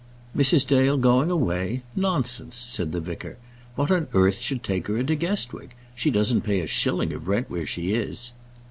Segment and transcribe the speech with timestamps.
[0.35, 0.65] "Mrs.
[0.65, 3.37] Dale going away; nonsense!" said the vicar.
[3.75, 5.77] "What on earth should take her into Guestwick?
[5.93, 8.31] She doesn't pay a shilling of rent where she is."